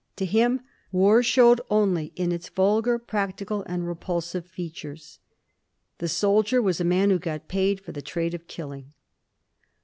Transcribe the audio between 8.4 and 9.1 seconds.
killing.